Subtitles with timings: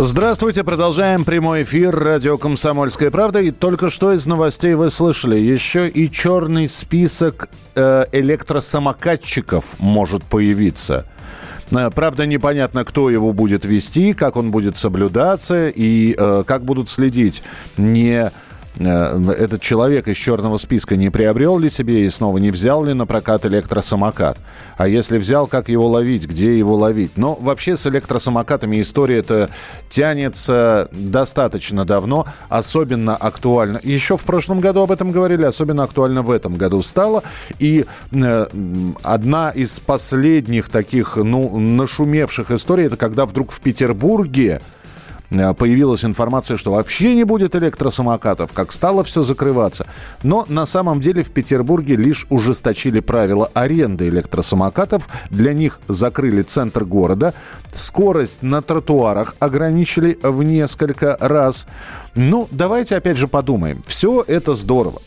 [0.00, 3.40] Здравствуйте, продолжаем прямой эфир радио «Комсомольская правда».
[3.40, 11.04] И только что из новостей вы слышали, еще и черный список э, электросамокатчиков может появиться.
[11.72, 16.88] Э, Правда, непонятно, кто его будет вести, как он будет соблюдаться и э, как будут
[16.88, 17.42] следить.
[17.76, 18.30] Не
[18.78, 23.06] этот человек из черного списка не приобрел ли себе и снова не взял ли на
[23.06, 24.38] прокат электросамокат?
[24.76, 27.16] А если взял, как его ловить, где его ловить?
[27.16, 29.50] Но вообще с электросамокатами история это
[29.88, 33.80] тянется достаточно давно, особенно актуально.
[33.82, 37.22] Еще в прошлом году об этом говорили, особенно актуально в этом году стало.
[37.58, 38.46] И э,
[39.02, 44.60] одна из последних таких, ну, нашумевших историй, это когда вдруг в Петербурге Э,
[45.30, 49.86] появилась информация, что вообще не будет электросамокатов, как стало все закрываться.
[50.22, 55.08] Но на самом деле в Петербурге лишь ужесточили правила аренды электросамокатов.
[55.30, 57.34] Для них закрыли центр города.
[57.74, 61.66] Скорость на тротуарах ограничили в несколько раз.
[62.14, 63.82] Ну, давайте опять же подумаем.
[63.86, 65.02] Все это здорово.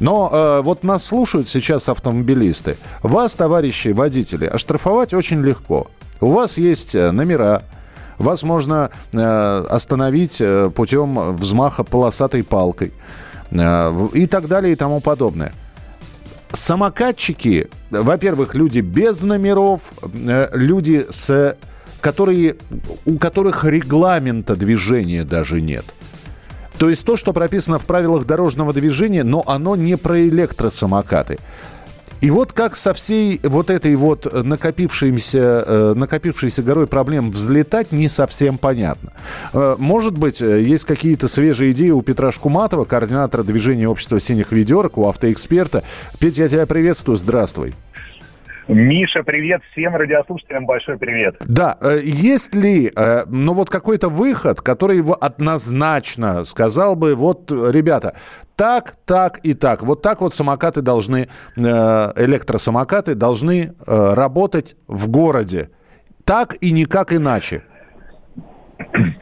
[0.00, 2.76] Но э, вот нас слушают сейчас автомобилисты.
[3.04, 5.86] Вас, товарищи водители, оштрафовать очень легко.
[6.20, 7.62] У вас есть э, номера,
[8.18, 12.92] вас можно э, остановить э, путем взмаха полосатой палкой
[13.50, 15.52] э, и так далее и тому подобное.
[16.52, 21.56] Самокатчики, во-первых, люди без номеров, люди, с,
[22.02, 22.56] которые,
[23.06, 25.86] у которых регламента движения даже нет.
[26.76, 31.38] То есть то, что прописано в правилах дорожного движения, но оно не про электросамокаты.
[32.22, 38.06] И вот как со всей вот этой вот накопившейся, э, накопившейся горой проблем взлетать, не
[38.06, 39.12] совсем понятно.
[39.52, 44.52] Э, может быть, э, есть какие-то свежие идеи у Петра Шкуматова, координатора движения общества синих
[44.52, 45.82] ведерок, у автоэксперта.
[46.20, 47.74] Петь, я тебя приветствую, здравствуй.
[48.72, 51.36] Миша, привет всем радиослушателям, большой привет.
[51.46, 57.52] Да, э, есть ли, э, ну вот какой-то выход, который его однозначно сказал бы, вот,
[57.52, 58.14] ребята,
[58.56, 59.82] так, так и так.
[59.82, 65.70] Вот так вот самокаты должны, э, электросамокаты должны работать в городе.
[66.24, 67.62] Так и никак иначе.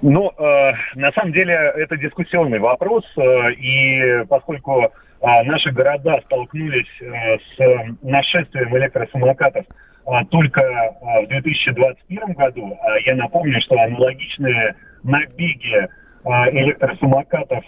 [0.03, 4.93] Ну, э, на самом деле это дискуссионный вопрос, э, и поскольку
[5.23, 9.67] наши города столкнулись э, с нашествием электросамокатов
[10.07, 12.79] а, только а, в 2021 году.
[13.05, 15.89] Я напомню, что аналогичные набеги
[16.23, 17.65] электросамокатов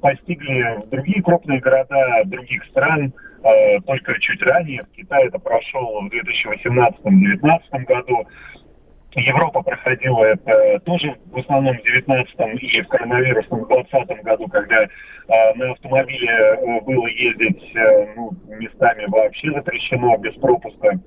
[0.00, 3.12] постигли другие крупные города других стран
[3.86, 4.82] только чуть ранее.
[4.82, 8.28] В Китае это прошел в 2018-2019 году.
[9.18, 14.88] Европа проходила это тоже в основном в 19-м и в коронавирусном 20 году, когда э,
[15.54, 20.98] на автомобиле э, было ездить э, ну, местами вообще запрещено, без пропуска.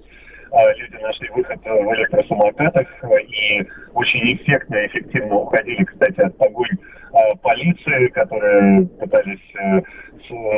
[0.52, 6.38] Э, люди нашли выход в электросамокатах э, и очень эффектно и эффективно уходили, кстати, от
[6.38, 6.78] погонь
[7.14, 9.82] э, полиции, которые пытались э,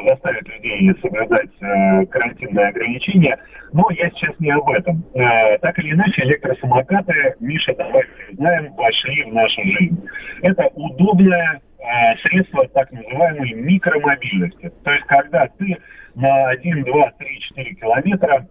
[0.08, 3.38] заставить людей соблюдать э, карантинные ограничения.
[3.72, 5.04] Но я сейчас не об этом.
[5.14, 10.08] Э, так или иначе, электросамокаты, Миша, давай знаем, вошли в нашу жизнь.
[10.42, 14.72] Это удобное э, средство так называемой микромобильности.
[14.84, 15.78] То есть, когда ты
[16.16, 18.48] на 1, 2, 3, 4 километра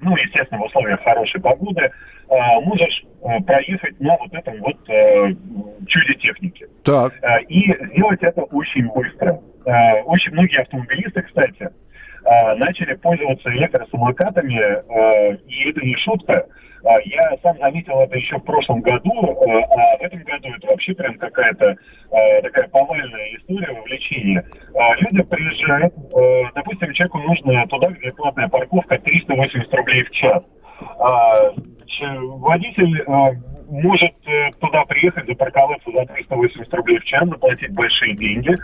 [0.00, 5.34] ну, естественно, в условиях хорошей погоды, э, можешь э, проехать на вот этом вот э,
[5.86, 6.66] чуде техники.
[6.84, 7.12] Так.
[7.48, 9.40] И сделать это очень быстро.
[10.06, 11.68] Очень многие автомобилисты, кстати,
[12.24, 16.46] э, начали пользоваться электросамокатами, э, и это не шутка.
[16.84, 20.66] Э, я сам заметил это еще в прошлом году, э, а в этом году это
[20.68, 21.76] вообще прям какая-то
[22.10, 24.44] э, такая повальная история вовлечения.
[24.74, 30.42] Э, люди приезжают, э, допустим, человеку нужно туда, где платная парковка, 380 рублей в час.
[31.00, 31.52] А,
[32.38, 33.04] водитель
[33.68, 34.14] может
[34.60, 38.56] туда приехать, запарковаться за 380 рублей в час, заплатить большие деньги,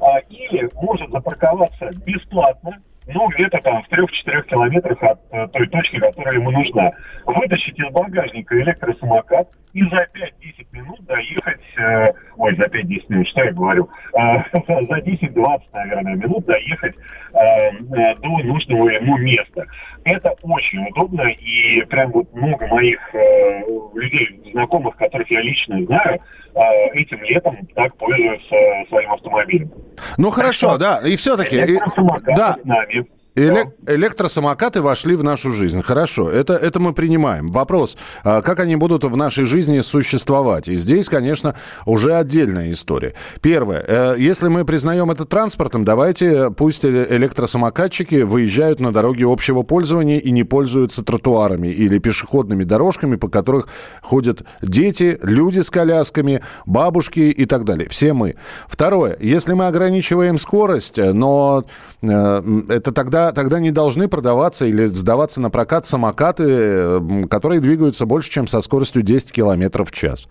[0.00, 5.98] а, или может запарковаться бесплатно, ну, где-то там в 3-4 километрах от э, той точки,
[5.98, 6.92] которая ему нужна.
[7.24, 13.44] Вытащить из багажника электросамокат и за 5-10 минут доехать, э, ой, за 5-10 минут, что
[13.44, 19.64] я говорю, э, за 10-20, наверное, минут доехать э, э, до нужного ему места.
[20.04, 23.62] Это очень удобно, и прям вот много моих э,
[23.94, 26.20] людей, знакомых, которых я лично знаю,
[26.54, 26.60] э,
[26.94, 28.56] этим летом так пользуются
[28.88, 29.70] своим автомобилем.
[30.16, 31.56] Ну хорошо, да, и все-таки...
[31.56, 33.06] Электросамокаты Да, с нами.
[33.38, 35.82] Эле- электросамокаты вошли в нашу жизнь.
[35.82, 37.46] Хорошо, это, это мы принимаем.
[37.48, 40.68] Вопрос, а как они будут в нашей жизни существовать?
[40.68, 41.54] И здесь, конечно,
[41.86, 43.14] уже отдельная история.
[43.40, 50.18] Первое, э, если мы признаем это транспортом, давайте пусть электросамокатчики выезжают на дороги общего пользования
[50.18, 53.68] и не пользуются тротуарами или пешеходными дорожками, по которых
[54.02, 57.88] ходят дети, люди с колясками, бабушки и так далее.
[57.88, 58.36] Все мы.
[58.66, 61.64] Второе, если мы ограничиваем скорость, но
[62.02, 68.30] э, это тогда, тогда не должны продаваться или сдаваться на прокат самокаты, которые двигаются больше,
[68.30, 70.28] чем со скоростью 10 км в час.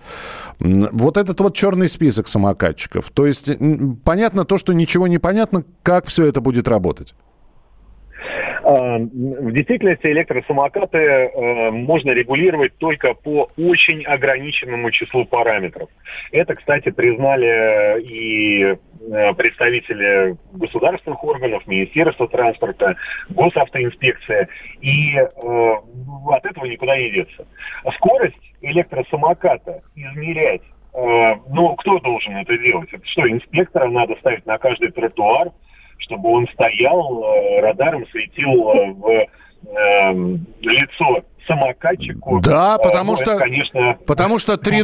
[0.60, 3.10] Вот этот вот черный список самокатчиков.
[3.12, 3.50] То есть
[4.04, 7.14] понятно то, что ничего не понятно, как все это будет работать.
[8.68, 15.90] А, в действительности электросамокаты э, можно регулировать только по очень ограниченному числу параметров.
[16.34, 18.78] Это, кстати, признали и э,
[19.36, 22.96] представители государственных органов, Министерства транспорта,
[23.30, 24.48] госавтоинспекция.
[24.82, 25.74] И э,
[26.30, 27.48] от этого никуда не деться.
[27.96, 30.62] Скорость электросамоката измерять
[31.50, 32.90] ну, кто должен это делать?
[32.92, 35.52] Это что, инспектора надо ставить на каждый тротуар?
[36.00, 40.14] чтобы он стоял, э, радаром светил э, в э,
[40.62, 42.40] лицо самокатчику.
[42.42, 44.84] Да, э, потому ну, что, это, конечно, потому что три,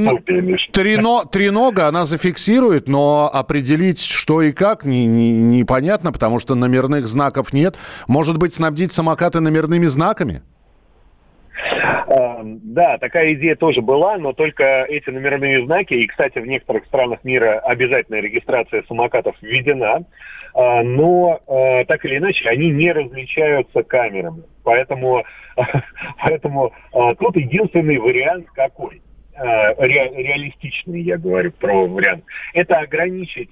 [0.72, 7.08] трино, тренога она зафиксирует, но определить, что и как, не, не, непонятно, потому что номерных
[7.08, 7.76] знаков нет.
[8.08, 10.42] Может быть, снабдить самокаты номерными знаками?
[12.44, 17.24] Да, такая идея тоже была, но только эти номерные знаки, и, кстати, в некоторых странах
[17.24, 20.06] мира обязательная регистрация самокатов введена,
[20.54, 24.44] а, но а, так или иначе они не различаются камерами.
[24.64, 25.24] Поэтому,
[26.20, 29.03] поэтому а, тут единственный вариант какой?
[29.36, 33.50] Ре, реалистичный, я говорю про вариант, это ограничить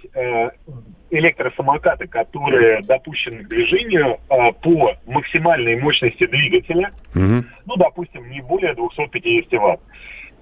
[1.10, 7.45] электросамокаты, которые допущены к движению по максимальной мощности двигателя, угу.
[7.66, 9.81] ну, допустим, не более 250 ватт.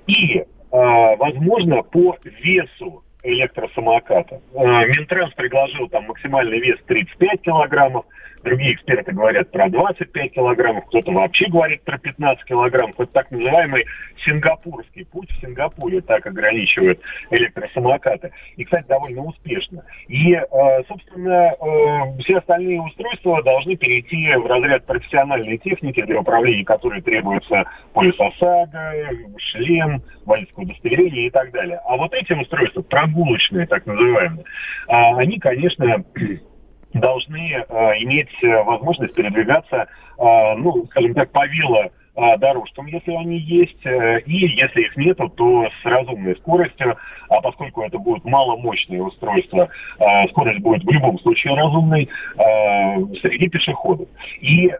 [0.07, 4.41] И, возможно, по весу электросамоката.
[4.53, 8.06] Э, Минтранс предложил там максимальный вес 35 килограммов,
[8.44, 13.00] другие эксперты говорят про 25 килограммов, кто-то вообще говорит про 15 килограммов.
[13.00, 13.86] Это так называемый
[14.25, 15.30] сингапурский путь.
[15.31, 18.31] В Сингапуре так ограничивают электросамокаты.
[18.56, 19.83] И, кстати, довольно успешно.
[20.07, 20.44] И, э,
[20.88, 27.63] собственно, э, все остальные устройства должны перейти в разряд профессиональной техники, для управления которой требуется
[27.94, 28.94] полис ОСАГО,
[29.38, 31.80] шлем, водительское удостоверение и так далее.
[31.86, 34.45] А вот эти устройства, прогулочные так называемые,
[34.88, 36.03] а, они, конечно,
[36.94, 37.63] должны э,
[38.03, 39.88] иметь э, возможность передвигаться,
[40.18, 41.91] э, ну, скажем так, по вело
[42.38, 46.98] дорожкам, если они есть, э, и если их нету, то с разумной скоростью,
[47.30, 49.69] а поскольку это будут маломощные устройства,
[50.00, 54.07] а, скорость будет в любом случае разумной а, среди пешеходов.
[54.42, 54.71] И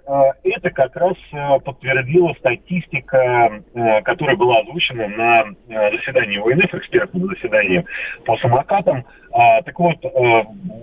[0.44, 1.16] это как раз
[1.64, 3.62] подтвердила статистика,
[4.04, 5.46] которая была озвучена на
[5.92, 7.86] заседании ОНФ, экспертном заседании
[8.26, 9.06] по самокатам.
[9.32, 9.98] Так вот,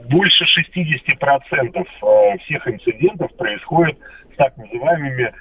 [0.08, 3.98] больше 60% всех инцидентов происходит
[4.32, 5.32] с так называемыми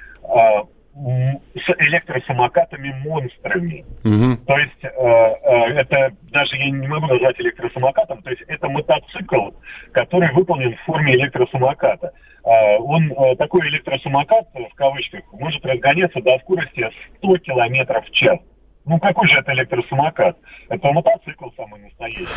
[0.95, 3.83] с электросамокатами-монстрами.
[4.03, 4.37] Угу.
[4.45, 9.49] То есть э, э, это даже я не могу назвать электросамокатом, то есть это мотоцикл,
[9.91, 12.13] который выполнен в форме электросамоката.
[12.45, 18.39] Э, он, э, такой электросамокат, в кавычках, может разгоняться до скорости 100 километров в час.
[18.85, 20.37] Ну, какой же это электросамокат?
[20.69, 22.27] Это мотоцикл самый настоящий.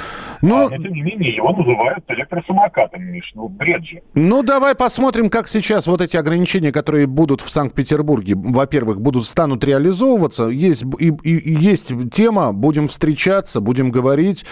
[0.40, 3.32] Ну, а, но, тем не менее, его называют электросамокатом, Миш.
[3.34, 4.00] Ну, бред же.
[4.14, 9.62] Ну, давай посмотрим, как сейчас вот эти ограничения, которые будут в Санкт-Петербурге, во-первых, будут, станут
[9.62, 10.44] реализовываться.
[10.44, 14.46] Есть, и, и, есть тема, будем встречаться, будем говорить.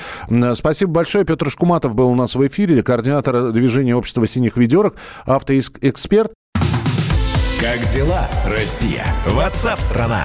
[0.54, 1.24] Спасибо большое.
[1.24, 6.32] Петр Шкуматов был у нас в эфире, координатор движения общества синих ведерок, автоэксперт.
[7.58, 9.04] Как дела, Россия?
[9.26, 10.24] Ватсап-страна!